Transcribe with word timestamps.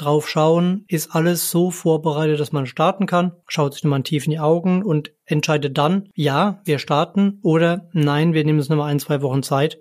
drauf 0.00 0.28
schauen, 0.28 0.84
ist 0.88 1.14
alles 1.14 1.50
so 1.50 1.70
vorbereitet, 1.70 2.40
dass 2.40 2.52
man 2.52 2.66
starten 2.66 3.06
kann, 3.06 3.32
schaut 3.46 3.74
sich 3.74 3.84
nochmal 3.84 4.02
tief 4.02 4.24
in 4.24 4.30
die 4.30 4.38
Augen 4.38 4.82
und 4.82 5.12
entscheidet 5.24 5.76
dann, 5.76 6.08
ja, 6.14 6.60
wir 6.64 6.78
starten 6.78 7.40
oder 7.42 7.88
nein, 7.92 8.32
wir 8.32 8.44
nehmen 8.44 8.58
uns 8.58 8.68
nochmal 8.68 8.90
ein, 8.90 9.00
zwei 9.00 9.22
Wochen 9.22 9.42
Zeit. 9.42 9.78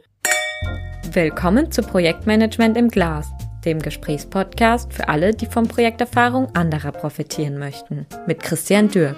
Willkommen 1.12 1.72
zu 1.72 1.82
Projektmanagement 1.82 2.78
im 2.78 2.90
Glas, 2.90 3.30
dem 3.66 3.80
Gesprächspodcast 3.80 4.94
für 4.94 5.08
alle, 5.10 5.34
die 5.34 5.46
von 5.46 5.68
Projekterfahrung 5.68 6.56
anderer 6.56 6.92
profitieren 6.92 7.58
möchten, 7.58 8.06
mit 8.26 8.44
Christian 8.44 8.90
Dürk. 8.90 9.18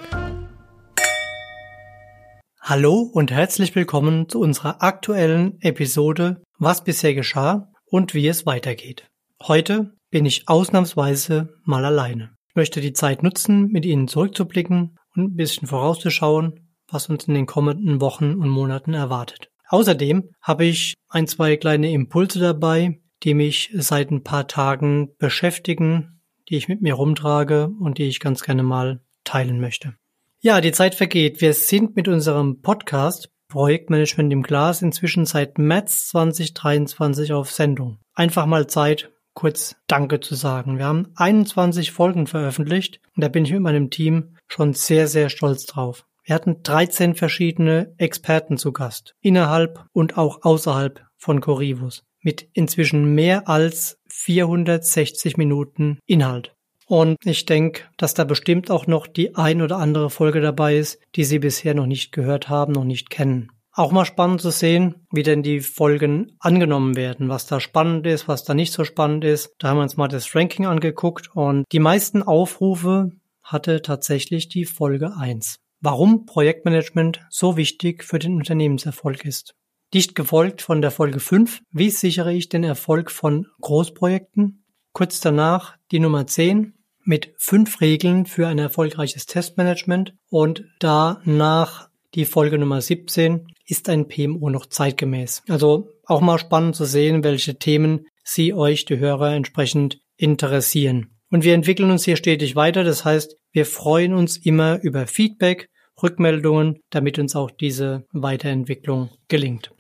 Hallo 2.62 3.10
und 3.14 3.32
herzlich 3.32 3.76
willkommen 3.76 4.30
zu 4.30 4.40
unserer 4.40 4.84
aktuellen 4.84 5.60
Episode 5.62 6.44
Was 6.60 6.84
bisher 6.84 7.16
geschah 7.16 7.72
und 7.86 8.14
wie 8.14 8.28
es 8.28 8.46
weitergeht. 8.46 9.10
Heute 9.42 9.94
bin 10.10 10.26
ich 10.26 10.48
ausnahmsweise 10.48 11.54
mal 11.64 11.86
alleine. 11.86 12.32
Ich 12.50 12.56
möchte 12.56 12.82
die 12.82 12.94
Zeit 12.94 13.24
nutzen, 13.24 13.68
mit 13.68 13.86
Ihnen 13.86 14.08
zurückzublicken 14.08 14.98
und 15.16 15.24
ein 15.24 15.36
bisschen 15.36 15.68
vorauszuschauen, 15.68 16.72
was 16.88 17.10
uns 17.10 17.26
in 17.28 17.36
den 17.36 17.46
kommenden 17.46 18.02
Wochen 18.02 18.34
und 18.36 18.50
Monaten 18.50 18.94
erwartet. 18.94 19.50
Außerdem 19.70 20.32
habe 20.42 20.66
ich 20.66 20.96
ein, 21.10 21.28
zwei 21.28 21.56
kleine 21.56 21.92
Impulse 21.92 22.40
dabei, 22.40 23.00
die 23.24 23.34
mich 23.34 23.70
seit 23.74 24.10
ein 24.12 24.24
paar 24.24 24.48
Tagen 24.48 25.16
beschäftigen, 25.18 26.22
die 26.50 26.58
ich 26.58 26.68
mit 26.68 26.82
mir 26.82 26.96
rumtrage 26.96 27.70
und 27.80 28.00
die 28.00 28.08
ich 28.08 28.20
ganz 28.20 28.42
gerne 28.42 28.64
mal 28.64 29.02
teilen 29.24 29.60
möchte. 29.60 29.96
Ja, 30.40 30.62
die 30.62 30.72
Zeit 30.72 30.96
vergeht. 30.96 31.42
Wir 31.42 31.54
sind 31.54 31.96
mit 31.96 32.08
unserem 32.08 32.62
Podcast 32.62 33.30
Projektmanagement 33.50 34.32
im 34.32 34.44
Glas 34.44 34.82
inzwischen 34.82 35.26
seit 35.26 35.58
März 35.58 36.08
2023 36.10 37.34
auf 37.34 37.52
Sendung. 37.52 38.00
Einfach 38.14 38.46
mal 38.46 38.68
Zeit, 38.68 39.12
kurz 39.40 39.78
Danke 39.88 40.20
zu 40.20 40.36
sagen. 40.36 40.78
Wir 40.78 40.86
haben 40.86 41.14
21 41.16 41.94
Folgen 41.94 42.28
veröffentlicht 42.28 43.00
und 43.16 43.24
da 43.24 43.30
bin 43.30 43.46
ich 43.46 43.54
mit 43.54 43.62
meinem 43.62 43.90
Team 43.90 44.36
schon 44.50 44.74
sehr, 44.74 45.08
sehr 45.08 45.30
stolz 45.30 45.66
drauf. 45.66 46.06
Wir 46.26 46.36
hatten 46.36 46.62
13 46.62 47.16
verschiedene 47.16 47.94
Experten 47.98 48.58
zu 48.58 48.74
Gast, 48.74 49.16
innerhalb 49.22 49.86
und 49.94 50.18
auch 50.18 50.42
außerhalb 50.42 51.06
von 51.16 51.40
Corivus, 51.40 52.04
mit 52.22 52.50
inzwischen 52.52 53.16
mehr 53.16 53.48
als 53.48 53.98
460 54.10 55.38
Minuten 55.38 56.00
Inhalt. 56.06 56.54
Und 56.86 57.16
ich 57.24 57.46
denke, 57.46 57.84
dass 57.96 58.14
da 58.14 58.26
bestimmt 58.26 58.70
auch 58.70 58.88
noch 58.88 59.08
die 59.08 59.36
ein 59.36 59.62
oder 59.62 59.78
andere 59.78 60.10
Folge 60.10 60.42
dabei 60.42 60.76
ist, 60.76 61.00
die 61.16 61.24
Sie 61.24 61.40
bisher 61.40 61.76
noch 61.76 61.86
nicht 61.86 62.12
gehört 62.12 62.50
haben, 62.50 62.74
noch 62.74 62.84
nicht 62.84 63.10
kennen. 63.10 63.54
Auch 63.72 63.92
mal 63.92 64.06
spannend 64.06 64.42
zu 64.42 64.50
sehen, 64.50 65.08
wie 65.12 65.24
denn 65.24 65.44
die 65.44 65.60
Folgen 65.60 66.36
angenommen 66.40 66.96
werden, 66.96 67.30
was 67.30 67.46
da 67.46 67.60
spannend 67.60 68.08
ist, 68.08 68.28
was 68.28 68.44
da 68.44 68.54
nicht 68.54 68.74
so 68.74 68.84
spannend 68.84 69.24
ist. 69.24 69.54
Da 69.60 69.70
haben 69.70 69.78
wir 69.78 69.84
uns 69.84 69.98
mal 69.98 70.08
das 70.08 70.36
Ranking 70.36 70.66
angeguckt 70.66 71.30
und 71.36 71.66
die 71.72 71.80
meisten 71.80 72.24
Aufrufe 72.24 73.12
hatte 73.44 73.82
tatsächlich 73.82 74.50
die 74.50 74.66
Folge 74.66 75.16
1. 75.18 75.60
Warum 75.82 76.26
Projektmanagement 76.26 77.22
so 77.30 77.58
wichtig 77.58 78.04
für 78.04 78.20
den 78.20 78.36
Unternehmenserfolg 78.36 79.24
ist. 79.24 79.56
Dicht 79.94 80.14
gefolgt 80.14 80.62
von 80.62 80.82
der 80.82 80.92
Folge 80.92 81.20
5, 81.20 81.62
wie 81.72 81.90
sichere 81.90 82.34
ich 82.34 82.50
den 82.50 82.64
Erfolg 82.64 83.10
von 83.10 83.48
Großprojekten? 83.62 84.64
Kurz 84.94 85.20
danach 85.20 85.78
die 85.92 86.00
Nummer 86.00 86.28
10 86.28 86.74
mit 87.04 87.34
fünf 87.38 87.82
Regeln 87.82 88.28
für 88.28 88.48
ein 88.48 88.60
erfolgreiches 88.60 89.26
Testmanagement 89.26 90.14
und 90.30 90.66
danach 90.80 91.89
die 92.16 92.26
Folge 92.26 92.58
Nummer 92.58 92.82
17 92.82 93.48
ist 93.66 93.90
ein 93.90 94.08
PMO 94.08 94.50
noch 94.50 94.66
zeitgemäß? 94.66 95.44
Also 95.48 95.90
auch 96.06 96.22
mal 96.22 96.40
spannend 96.40 96.76
zu 96.76 96.86
sehen, 96.86 97.24
welche 97.24 97.58
Themen 97.58 98.08
Sie 98.24 98.54
euch, 98.54 98.86
die 98.86 99.00
Hörer, 99.00 99.34
entsprechend 99.34 100.00
interessieren. 100.18 101.12
Und 101.32 101.44
wir 101.44 101.54
entwickeln 101.54 101.92
uns 101.92 102.06
hier 102.06 102.16
stetig 102.16 102.56
weiter. 102.56 102.84
Das 102.84 103.06
heißt, 103.06 103.36
wir 103.52 103.66
freuen 103.66 104.14
uns 104.14 104.38
immer 104.38 104.80
über 104.82 105.08
Feedback, 105.08 105.70
Rückmeldungen, 106.02 106.80
damit 106.90 107.20
uns 107.20 107.36
auch 107.36 107.52
diese 107.52 108.06
Weiterentwicklung 108.12 109.10
gelingt. 109.28 109.72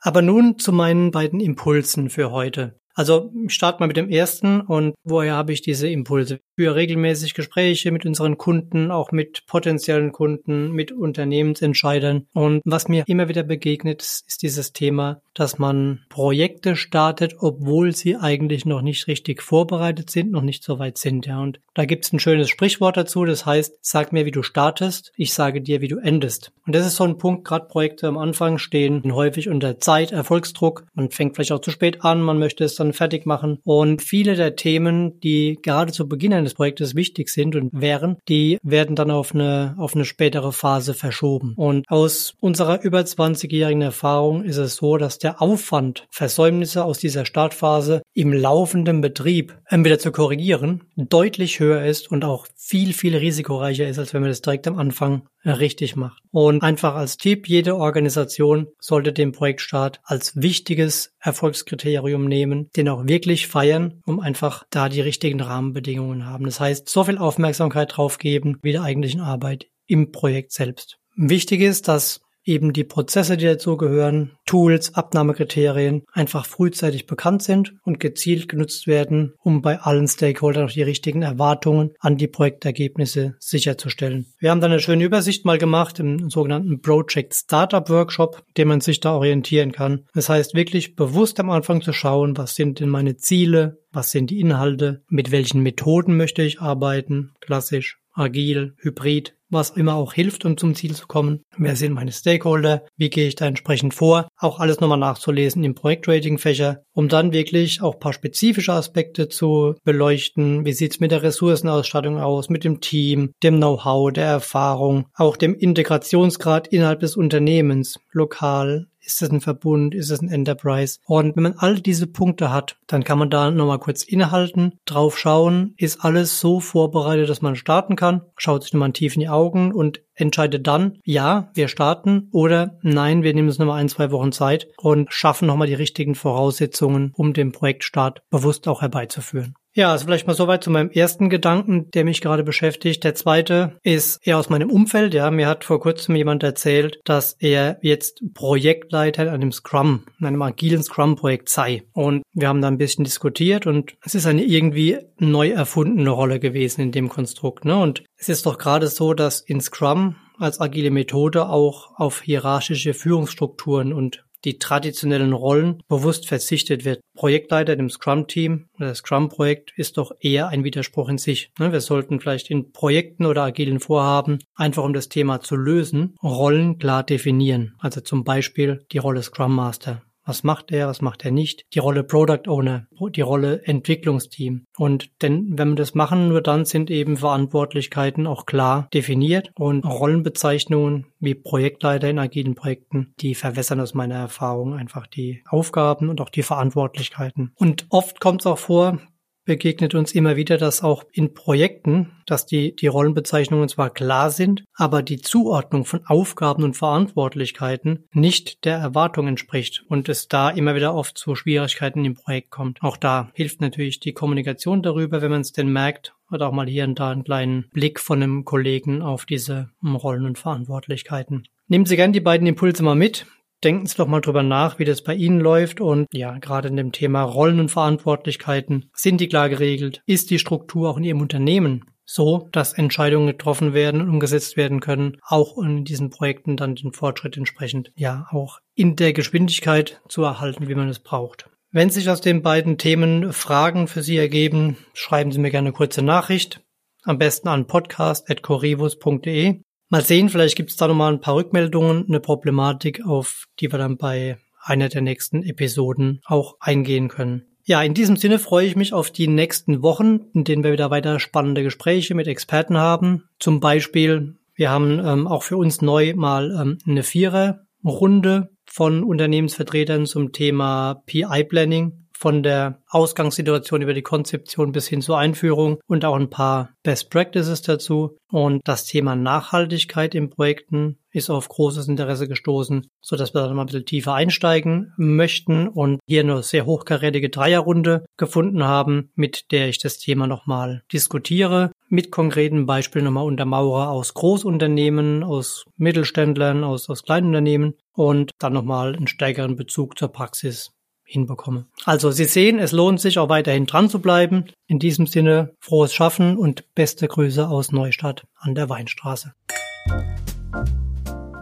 Aber 0.00 0.22
nun 0.22 0.58
zu 0.58 0.72
meinen 0.72 1.10
beiden 1.10 1.40
Impulsen 1.40 2.10
für 2.10 2.30
heute. 2.30 2.78
Also 2.94 3.30
start 3.48 3.78
mal 3.78 3.86
mit 3.86 3.96
dem 3.96 4.08
ersten 4.08 4.60
und 4.60 4.94
woher 5.04 5.34
habe 5.34 5.52
ich 5.52 5.62
diese 5.62 5.88
Impulse? 5.88 6.40
Für 6.56 6.74
regelmäßig 6.74 7.34
Gespräche 7.34 7.92
mit 7.92 8.06
unseren 8.06 8.38
Kunden, 8.38 8.90
auch 8.90 9.12
mit 9.12 9.46
potenziellen 9.46 10.10
Kunden, 10.10 10.72
mit 10.72 10.90
Unternehmensentscheidern. 10.90 12.26
Und 12.32 12.62
was 12.64 12.88
mir 12.88 13.04
immer 13.06 13.28
wieder 13.28 13.42
begegnet, 13.42 14.02
ist 14.02 14.42
dieses 14.42 14.72
Thema, 14.72 15.20
dass 15.34 15.58
man 15.58 16.00
Projekte 16.08 16.74
startet, 16.74 17.36
obwohl 17.38 17.94
sie 17.94 18.16
eigentlich 18.16 18.64
noch 18.64 18.80
nicht 18.80 19.06
richtig 19.06 19.42
vorbereitet 19.42 20.08
sind, 20.08 20.32
noch 20.32 20.40
nicht 20.40 20.64
so 20.64 20.78
weit 20.78 20.96
sind. 20.96 21.26
Ja, 21.26 21.40
und 21.40 21.60
da 21.74 21.84
gibt 21.84 22.06
es 22.06 22.12
ein 22.12 22.20
schönes 22.20 22.48
Sprichwort 22.48 22.96
dazu. 22.96 23.26
Das 23.26 23.44
heißt, 23.44 23.78
sag 23.82 24.14
mir, 24.14 24.24
wie 24.24 24.30
du 24.30 24.42
startest, 24.42 25.12
ich 25.16 25.34
sage 25.34 25.60
dir, 25.60 25.82
wie 25.82 25.88
du 25.88 25.98
endest. 25.98 26.52
Und 26.66 26.74
das 26.74 26.86
ist 26.86 26.96
so 26.96 27.04
ein 27.04 27.18
Punkt, 27.18 27.44
gerade 27.44 27.66
Projekte 27.66 28.08
am 28.08 28.16
Anfang 28.16 28.56
stehen 28.56 29.02
häufig 29.12 29.50
unter 29.50 29.78
Zeit, 29.78 30.10
Erfolgsdruck. 30.10 30.86
Man 30.94 31.10
fängt 31.10 31.34
vielleicht 31.34 31.52
auch 31.52 31.60
zu 31.60 31.70
spät 31.70 32.02
an, 32.02 32.22
man 32.22 32.38
möchte 32.38 32.64
es 32.64 32.76
dann 32.76 32.94
fertig 32.94 33.26
machen. 33.26 33.58
Und 33.62 34.00
viele 34.00 34.36
der 34.36 34.56
Themen, 34.56 35.20
die 35.20 35.58
gerade 35.60 35.92
zu 35.92 36.08
Beginn 36.08 36.32
eines 36.46 36.54
Projektes 36.54 36.94
wichtig 36.94 37.28
sind 37.28 37.56
und 37.56 37.70
wären, 37.72 38.16
die 38.28 38.58
werden 38.62 38.94
dann 38.94 39.10
auf 39.10 39.34
eine, 39.34 39.74
auf 39.78 39.94
eine 39.94 40.04
spätere 40.04 40.52
Phase 40.52 40.94
verschoben. 40.94 41.54
Und 41.56 41.84
aus 41.88 42.34
unserer 42.40 42.82
über 42.82 43.00
20-jährigen 43.00 43.82
Erfahrung 43.82 44.44
ist 44.44 44.56
es 44.56 44.76
so, 44.76 44.96
dass 44.96 45.18
der 45.18 45.42
Aufwand, 45.42 46.06
Versäumnisse 46.10 46.84
aus 46.84 46.98
dieser 46.98 47.24
Startphase 47.24 48.02
im 48.16 48.32
laufenden 48.32 49.02
Betrieb 49.02 49.58
entweder 49.66 49.98
zu 49.98 50.10
korrigieren, 50.10 50.84
deutlich 50.96 51.60
höher 51.60 51.84
ist 51.84 52.10
und 52.10 52.24
auch 52.24 52.46
viel, 52.56 52.94
viel 52.94 53.14
risikoreicher 53.14 53.86
ist, 53.86 53.98
als 53.98 54.14
wenn 54.14 54.22
man 54.22 54.30
das 54.30 54.40
direkt 54.40 54.66
am 54.66 54.78
Anfang 54.78 55.28
richtig 55.44 55.96
macht. 55.96 56.22
Und 56.30 56.62
einfach 56.62 56.94
als 56.94 57.18
Tipp, 57.18 57.46
jede 57.46 57.76
Organisation 57.76 58.68
sollte 58.80 59.12
den 59.12 59.32
Projektstart 59.32 60.00
als 60.02 60.34
wichtiges 60.34 61.12
Erfolgskriterium 61.20 62.24
nehmen, 62.24 62.70
den 62.74 62.88
auch 62.88 63.06
wirklich 63.06 63.48
feiern, 63.48 64.00
um 64.06 64.18
einfach 64.18 64.64
da 64.70 64.88
die 64.88 65.02
richtigen 65.02 65.42
Rahmenbedingungen 65.42 66.24
haben. 66.24 66.46
Das 66.46 66.58
heißt, 66.58 66.88
so 66.88 67.04
viel 67.04 67.18
Aufmerksamkeit 67.18 67.94
drauf 67.94 68.16
geben 68.16 68.56
wie 68.62 68.72
der 68.72 68.82
eigentlichen 68.82 69.20
Arbeit 69.20 69.66
im 69.86 70.10
Projekt 70.10 70.52
selbst. 70.52 70.96
Wichtig 71.16 71.60
ist, 71.60 71.86
dass 71.86 72.22
eben 72.46 72.72
die 72.72 72.84
Prozesse, 72.84 73.36
die 73.36 73.44
dazugehören, 73.44 74.32
Tools, 74.46 74.94
Abnahmekriterien 74.94 76.04
einfach 76.12 76.46
frühzeitig 76.46 77.06
bekannt 77.06 77.42
sind 77.42 77.74
und 77.82 78.00
gezielt 78.00 78.48
genutzt 78.48 78.86
werden, 78.86 79.34
um 79.42 79.60
bei 79.60 79.80
allen 79.80 80.08
Stakeholdern 80.08 80.66
auch 80.66 80.72
die 80.72 80.82
richtigen 80.82 81.22
Erwartungen 81.22 81.90
an 81.98 82.16
die 82.16 82.28
Projektergebnisse 82.28 83.34
sicherzustellen. 83.40 84.26
Wir 84.38 84.50
haben 84.50 84.60
dann 84.60 84.70
eine 84.70 84.80
schöne 84.80 85.04
Übersicht 85.04 85.44
mal 85.44 85.58
gemacht 85.58 85.98
im 85.98 86.30
sogenannten 86.30 86.80
Project 86.80 87.34
Startup 87.34 87.88
Workshop, 87.90 88.42
dem 88.56 88.68
man 88.68 88.80
sich 88.80 89.00
da 89.00 89.14
orientieren 89.14 89.72
kann. 89.72 90.06
Das 90.14 90.28
heißt 90.28 90.54
wirklich 90.54 90.94
bewusst 90.94 91.40
am 91.40 91.50
Anfang 91.50 91.82
zu 91.82 91.92
schauen, 91.92 92.36
was 92.36 92.54
sind 92.54 92.78
denn 92.80 92.88
meine 92.88 93.16
Ziele, 93.16 93.78
was 93.92 94.10
sind 94.10 94.30
die 94.30 94.40
Inhalte, 94.40 95.02
mit 95.08 95.32
welchen 95.32 95.62
Methoden 95.62 96.16
möchte 96.16 96.42
ich 96.42 96.60
arbeiten, 96.60 97.32
klassisch, 97.40 97.98
agil, 98.16 98.74
hybrid, 98.78 99.34
was 99.48 99.70
immer 99.70 99.94
auch 99.94 100.12
hilft, 100.12 100.44
um 100.44 100.56
zum 100.56 100.74
Ziel 100.74 100.94
zu 100.94 101.06
kommen. 101.06 101.42
Wer 101.56 101.76
sind 101.76 101.92
meine 101.92 102.12
Stakeholder? 102.12 102.84
Wie 102.96 103.10
gehe 103.10 103.28
ich 103.28 103.36
da 103.36 103.46
entsprechend 103.46 103.94
vor? 103.94 104.28
Auch 104.36 104.58
alles 104.58 104.80
nochmal 104.80 104.98
nachzulesen 104.98 105.62
im 105.62 105.74
Projektrating-Fächer, 105.74 106.82
um 106.92 107.08
dann 107.08 107.32
wirklich 107.32 107.82
auch 107.82 107.98
paar 107.98 108.12
spezifische 108.12 108.72
Aspekte 108.72 109.28
zu 109.28 109.74
beleuchten. 109.84 110.64
Wie 110.64 110.72
sieht's 110.72 111.00
mit 111.00 111.12
der 111.12 111.22
Ressourcenausstattung 111.22 112.18
aus, 112.18 112.48
mit 112.48 112.64
dem 112.64 112.80
Team, 112.80 113.30
dem 113.42 113.56
Know-how, 113.56 114.12
der 114.12 114.26
Erfahrung, 114.26 115.06
auch 115.14 115.36
dem 115.36 115.54
Integrationsgrad 115.54 116.68
innerhalb 116.68 117.00
des 117.00 117.16
Unternehmens, 117.16 118.00
lokal, 118.12 118.88
ist 119.06 119.22
es 119.22 119.30
ein 119.30 119.40
Verbund? 119.40 119.94
Ist 119.94 120.10
es 120.10 120.20
ein 120.20 120.28
Enterprise? 120.28 120.98
Und 121.06 121.36
wenn 121.36 121.42
man 121.44 121.54
all 121.58 121.80
diese 121.80 122.06
Punkte 122.06 122.52
hat, 122.52 122.76
dann 122.86 123.04
kann 123.04 123.18
man 123.18 123.30
da 123.30 123.50
nochmal 123.50 123.78
kurz 123.78 124.02
innehalten, 124.02 124.78
drauf 124.84 125.18
schauen, 125.18 125.74
ist 125.78 126.04
alles 126.04 126.40
so 126.40 126.60
vorbereitet, 126.60 127.28
dass 127.28 127.40
man 127.40 127.56
starten 127.56 127.96
kann, 127.96 128.22
schaut 128.36 128.64
sich 128.64 128.72
nochmal 128.72 128.92
tief 128.92 129.14
in 129.14 129.20
die 129.20 129.28
Augen 129.28 129.72
und 129.72 130.02
entscheidet 130.14 130.66
dann, 130.66 130.98
ja, 131.04 131.50
wir 131.54 131.68
starten 131.68 132.28
oder 132.32 132.78
nein, 132.82 133.22
wir 133.22 133.32
nehmen 133.32 133.48
uns 133.48 133.58
nochmal 133.58 133.80
ein, 133.80 133.88
zwei 133.88 134.10
Wochen 134.10 134.32
Zeit 134.32 134.68
und 134.76 135.12
schaffen 135.12 135.46
nochmal 135.46 135.68
die 135.68 135.74
richtigen 135.74 136.14
Voraussetzungen, 136.14 137.12
um 137.14 137.32
den 137.32 137.52
Projektstart 137.52 138.22
bewusst 138.30 138.66
auch 138.68 138.82
herbeizuführen. 138.82 139.54
Ja, 139.76 139.90
also 139.90 140.06
vielleicht 140.06 140.26
mal 140.26 140.32
soweit 140.32 140.64
zu 140.64 140.70
meinem 140.70 140.90
ersten 140.90 141.28
Gedanken, 141.28 141.90
der 141.90 142.06
mich 142.06 142.22
gerade 142.22 142.42
beschäftigt. 142.42 143.04
Der 143.04 143.14
zweite 143.14 143.78
ist 143.82 144.26
eher 144.26 144.38
aus 144.38 144.48
meinem 144.48 144.70
Umfeld. 144.70 145.12
Ja, 145.12 145.30
mir 145.30 145.46
hat 145.46 145.64
vor 145.64 145.80
kurzem 145.80 146.16
jemand 146.16 146.42
erzählt, 146.42 146.98
dass 147.04 147.34
er 147.40 147.76
jetzt 147.82 148.22
Projektleiter 148.32 149.24
in 149.24 149.28
einem 149.28 149.52
Scrum, 149.52 150.04
in 150.18 150.24
einem 150.24 150.40
agilen 150.40 150.82
Scrum-Projekt 150.82 151.50
sei. 151.50 151.82
Und 151.92 152.22
wir 152.32 152.48
haben 152.48 152.62
da 152.62 152.68
ein 152.68 152.78
bisschen 152.78 153.04
diskutiert 153.04 153.66
und 153.66 153.98
es 154.02 154.14
ist 154.14 154.24
eine 154.24 154.44
irgendwie 154.44 154.96
neu 155.18 155.50
erfundene 155.50 156.08
Rolle 156.08 156.40
gewesen 156.40 156.80
in 156.80 156.90
dem 156.90 157.10
Konstrukt. 157.10 157.66
Ne? 157.66 157.76
Und 157.76 158.02
es 158.16 158.30
ist 158.30 158.46
doch 158.46 158.56
gerade 158.56 158.86
so, 158.86 159.12
dass 159.12 159.40
in 159.40 159.60
Scrum 159.60 160.16
als 160.38 160.58
agile 160.58 160.90
Methode 160.90 161.50
auch 161.50 161.90
auf 161.96 162.22
hierarchische 162.22 162.94
Führungsstrukturen 162.94 163.92
und 163.92 164.24
die 164.46 164.58
traditionellen 164.58 165.34
Rollen 165.34 165.82
bewusst 165.88 166.26
verzichtet 166.26 166.86
wird. 166.86 167.00
Projektleiter 167.14 167.74
im 167.74 167.90
Scrum-Team 167.90 168.68
oder 168.78 168.94
Scrum-Projekt 168.94 169.72
ist 169.76 169.98
doch 169.98 170.12
eher 170.20 170.48
ein 170.48 170.64
Widerspruch 170.64 171.08
in 171.08 171.18
sich. 171.18 171.50
Ne, 171.58 171.72
wir 171.72 171.80
sollten 171.80 172.20
vielleicht 172.20 172.50
in 172.50 172.72
Projekten 172.72 173.26
oder 173.26 173.42
agilen 173.42 173.80
Vorhaben, 173.80 174.38
einfach 174.54 174.84
um 174.84 174.94
das 174.94 175.08
Thema 175.08 175.40
zu 175.40 175.56
lösen, 175.56 176.14
Rollen 176.22 176.78
klar 176.78 177.02
definieren. 177.02 177.74
Also 177.80 178.00
zum 178.00 178.24
Beispiel 178.24 178.86
die 178.92 178.98
Rolle 178.98 179.22
Scrum 179.22 179.54
Master. 179.54 180.02
Was 180.26 180.42
macht 180.42 180.72
er, 180.72 180.88
was 180.88 181.00
macht 181.00 181.24
er 181.24 181.30
nicht? 181.30 181.64
Die 181.72 181.78
Rolle 181.78 182.02
Product 182.02 182.48
Owner, 182.48 182.88
die 183.14 183.20
Rolle 183.20 183.62
Entwicklungsteam. 183.64 184.66
Und 184.76 185.22
denn 185.22 185.56
wenn 185.56 185.70
wir 185.70 185.76
das 185.76 185.94
machen, 185.94 186.28
nur 186.28 186.42
dann 186.42 186.64
sind 186.64 186.90
eben 186.90 187.16
Verantwortlichkeiten 187.16 188.26
auch 188.26 188.44
klar 188.44 188.88
definiert 188.92 189.52
und 189.54 189.84
Rollenbezeichnungen 189.84 191.06
wie 191.20 191.34
Projektleiter 191.34 192.10
in 192.10 192.18
agilen 192.18 192.56
Projekten, 192.56 193.14
die 193.20 193.36
verwässern 193.36 193.80
aus 193.80 193.94
meiner 193.94 194.16
Erfahrung 194.16 194.74
einfach 194.74 195.06
die 195.06 195.42
Aufgaben 195.48 196.08
und 196.08 196.20
auch 196.20 196.30
die 196.30 196.42
Verantwortlichkeiten. 196.42 197.52
Und 197.54 197.86
oft 197.90 198.20
kommt 198.20 198.42
es 198.42 198.46
auch 198.46 198.58
vor, 198.58 198.98
begegnet 199.46 199.94
uns 199.94 200.12
immer 200.12 200.36
wieder, 200.36 200.58
dass 200.58 200.82
auch 200.82 201.04
in 201.12 201.32
Projekten, 201.32 202.10
dass 202.26 202.44
die, 202.44 202.76
die 202.76 202.88
Rollenbezeichnungen 202.88 203.68
zwar 203.68 203.88
klar 203.88 204.30
sind, 204.30 204.64
aber 204.74 205.02
die 205.02 205.22
Zuordnung 205.22 205.86
von 205.86 206.04
Aufgaben 206.04 206.64
und 206.64 206.76
Verantwortlichkeiten 206.76 208.04
nicht 208.12 208.64
der 208.66 208.76
Erwartung 208.76 209.28
entspricht 209.28 209.84
und 209.88 210.10
es 210.10 210.28
da 210.28 210.50
immer 210.50 210.74
wieder 210.74 210.94
oft 210.94 211.16
zu 211.16 211.34
Schwierigkeiten 211.34 212.04
im 212.04 212.14
Projekt 212.14 212.50
kommt. 212.50 212.82
Auch 212.82 212.98
da 212.98 213.30
hilft 213.32 213.62
natürlich 213.62 214.00
die 214.00 214.12
Kommunikation 214.12 214.82
darüber, 214.82 215.22
wenn 215.22 215.30
man 215.30 215.40
es 215.40 215.52
denn 215.52 215.72
merkt, 215.72 216.12
oder 216.30 216.48
auch 216.48 216.52
mal 216.52 216.66
hier 216.66 216.84
und 216.84 216.98
da 216.98 217.10
einen 217.10 217.24
kleinen 217.24 217.66
Blick 217.72 218.00
von 218.00 218.22
einem 218.22 218.44
Kollegen 218.44 219.00
auf 219.00 219.26
diese 219.26 219.70
Rollen 219.84 220.26
und 220.26 220.38
Verantwortlichkeiten. 220.38 221.46
Nehmen 221.68 221.86
Sie 221.86 221.96
gern 221.96 222.12
die 222.12 222.20
beiden 222.20 222.46
Impulse 222.46 222.82
mal 222.82 222.94
mit. 222.94 223.26
Denken 223.64 223.86
Sie 223.86 223.96
doch 223.96 224.06
mal 224.06 224.20
drüber 224.20 224.42
nach, 224.42 224.78
wie 224.78 224.84
das 224.84 225.02
bei 225.02 225.14
Ihnen 225.14 225.40
läuft 225.40 225.80
und 225.80 226.06
ja, 226.12 226.38
gerade 226.38 226.68
in 226.68 226.76
dem 226.76 226.92
Thema 226.92 227.22
Rollen 227.22 227.60
und 227.60 227.70
Verantwortlichkeiten. 227.70 228.90
Sind 228.94 229.20
die 229.20 229.28
klar 229.28 229.48
geregelt? 229.48 230.02
Ist 230.06 230.30
die 230.30 230.38
Struktur 230.38 230.90
auch 230.90 230.98
in 230.98 231.04
Ihrem 231.04 231.20
Unternehmen 231.20 231.84
so, 232.06 232.48
dass 232.52 232.72
Entscheidungen 232.72 233.26
getroffen 233.26 233.74
werden 233.74 234.00
und 234.00 234.08
umgesetzt 234.08 234.56
werden 234.56 234.80
können, 234.80 235.18
auch 235.26 235.58
in 235.58 235.84
diesen 235.84 236.10
Projekten 236.10 236.56
dann 236.56 236.76
den 236.76 236.92
Fortschritt 236.92 237.36
entsprechend, 237.36 237.92
ja, 237.96 238.26
auch 238.30 238.60
in 238.74 238.94
der 238.96 239.12
Geschwindigkeit 239.12 240.00
zu 240.08 240.22
erhalten, 240.22 240.68
wie 240.68 240.74
man 240.76 240.88
es 240.88 241.00
braucht. 241.00 241.50
Wenn 241.72 241.90
sich 241.90 242.08
aus 242.08 242.20
den 242.20 242.42
beiden 242.42 242.78
Themen 242.78 243.32
Fragen 243.32 243.88
für 243.88 244.02
Sie 244.02 244.16
ergeben, 244.16 244.78
schreiben 244.94 245.32
Sie 245.32 245.40
mir 245.40 245.50
gerne 245.50 245.68
eine 245.68 245.76
kurze 245.76 246.02
Nachricht. 246.02 246.62
Am 247.02 247.18
besten 247.18 247.48
an 247.48 247.66
podcast.corivus.de 247.66 249.60
Mal 249.88 250.04
sehen, 250.04 250.28
vielleicht 250.28 250.56
gibt 250.56 250.70
es 250.70 250.76
da 250.76 250.88
nochmal 250.88 251.12
ein 251.12 251.20
paar 251.20 251.36
Rückmeldungen, 251.36 252.06
eine 252.08 252.20
Problematik, 252.20 253.06
auf 253.06 253.46
die 253.60 253.70
wir 253.70 253.78
dann 253.78 253.96
bei 253.96 254.36
einer 254.62 254.88
der 254.88 255.00
nächsten 255.00 255.44
Episoden 255.44 256.20
auch 256.24 256.56
eingehen 256.58 257.08
können. 257.08 257.44
Ja, 257.64 257.82
in 257.82 257.94
diesem 257.94 258.16
Sinne 258.16 258.38
freue 258.38 258.66
ich 258.66 258.76
mich 258.76 258.92
auf 258.92 259.10
die 259.10 259.28
nächsten 259.28 259.82
Wochen, 259.82 260.20
in 260.34 260.44
denen 260.44 260.64
wir 260.64 260.72
wieder 260.72 260.90
weiter 260.90 261.18
spannende 261.18 261.62
Gespräche 261.62 262.14
mit 262.14 262.26
Experten 262.26 262.76
haben. 262.78 263.24
Zum 263.38 263.60
Beispiel, 263.60 264.36
wir 264.54 264.70
haben 264.70 265.00
ähm, 265.04 265.26
auch 265.26 265.42
für 265.42 265.56
uns 265.56 265.82
neu 265.82 266.14
mal 266.14 266.52
ähm, 266.60 266.78
eine 266.86 267.02
Viererrunde 267.02 268.50
von 268.64 269.02
Unternehmensvertretern 269.02 270.06
zum 270.06 270.32
Thema 270.32 271.02
PI-Planning 271.06 272.05
von 272.18 272.42
der 272.42 272.80
Ausgangssituation 272.88 273.82
über 273.82 273.92
die 273.92 274.02
Konzeption 274.02 274.72
bis 274.72 274.88
hin 274.88 275.02
zur 275.02 275.18
Einführung 275.18 275.78
und 275.86 276.04
auch 276.04 276.16
ein 276.16 276.30
paar 276.30 276.70
Best 276.82 277.10
Practices 277.10 277.60
dazu. 277.60 278.16
Und 278.30 278.62
das 278.64 278.86
Thema 278.86 279.14
Nachhaltigkeit 279.14 280.14
in 280.14 280.30
Projekten 280.30 280.98
ist 281.12 281.30
auf 281.30 281.48
großes 281.48 281.88
Interesse 281.88 282.26
gestoßen, 282.26 282.86
so 283.00 283.16
dass 283.16 283.34
wir 283.34 283.42
da 283.42 283.52
mal 283.52 283.62
ein 283.62 283.66
bisschen 283.66 283.84
tiefer 283.84 284.14
einsteigen 284.14 284.92
möchten 284.96 285.68
und 285.68 286.00
hier 286.06 286.22
eine 286.22 286.42
sehr 286.42 286.64
hochkarätige 286.64 287.28
Dreierrunde 287.28 288.04
gefunden 288.16 288.64
haben, 288.64 289.10
mit 289.14 289.52
der 289.52 289.68
ich 289.68 289.78
das 289.78 289.98
Thema 289.98 290.26
nochmal 290.26 290.82
diskutiere, 290.92 291.70
mit 291.88 292.10
konkreten 292.10 292.66
Beispielen 292.66 293.04
nochmal 293.04 293.24
untermauere 293.24 293.90
aus 293.90 294.14
Großunternehmen, 294.14 295.22
aus 295.22 295.64
Mittelständlern, 295.76 296.64
aus, 296.64 296.88
aus 296.88 297.02
Kleinunternehmen 297.02 297.74
und 297.92 298.30
dann 298.38 298.54
nochmal 298.54 298.96
einen 298.96 299.06
stärkeren 299.06 299.56
Bezug 299.56 299.98
zur 299.98 300.08
Praxis 300.08 300.72
hinbekomme. 301.06 301.66
Also 301.84 302.10
Sie 302.10 302.24
sehen, 302.24 302.58
es 302.58 302.72
lohnt 302.72 303.00
sich 303.00 303.18
auch 303.18 303.28
weiterhin 303.28 303.66
dran 303.66 303.88
zu 303.88 304.00
bleiben. 304.00 304.46
In 304.66 304.78
diesem 304.78 305.06
Sinne 305.06 305.54
frohes 305.60 305.94
Schaffen 305.94 306.36
und 306.36 306.74
beste 306.74 307.08
Grüße 307.08 307.48
aus 307.48 307.72
Neustadt 307.72 308.26
an 308.36 308.54
der 308.54 308.68
Weinstraße. 308.68 309.32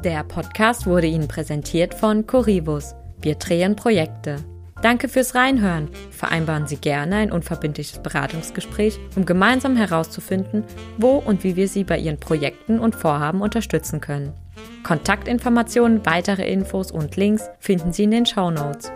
Der 0.05 0.23
Podcast 0.23 0.87
wurde 0.87 1.07
Ihnen 1.07 1.29
präsentiert 1.29 1.95
von 1.95 2.27
Corivus. 2.27 2.95
Wir 3.23 3.37
drehen 3.37 3.75
Projekte. 3.75 4.37
Danke 4.83 5.09
fürs 5.09 5.35
Reinhören. 5.35 5.89
Vereinbaren 6.11 6.67
Sie 6.67 6.77
gerne 6.77 7.17
ein 7.17 7.33
unverbindliches 7.33 8.01
Beratungsgespräch, 8.03 8.99
um 9.17 9.25
gemeinsam 9.25 9.77
herauszufinden, 9.77 10.63
wo 10.99 11.17
und 11.17 11.43
wie 11.43 11.57
wir 11.57 11.69
Sie 11.69 11.85
bei 11.85 11.99
Ihren 11.99 12.21
Projekten 12.21 12.79
und 12.79 12.95
Vorhaben 12.95 13.41
unterstützen 13.41 14.03
können. 14.03 14.35
Kontaktinformationen, 14.83 16.05
weitere 16.05 16.47
Infos 16.53 16.91
und 16.91 17.17
Links 17.17 17.49
finden 17.59 17.95
Sie 17.95 18.05
in 18.05 18.11
den 18.11 18.27
Show 18.27 18.51
Notes. 18.51 18.93